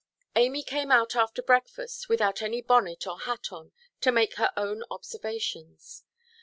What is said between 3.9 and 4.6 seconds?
to make her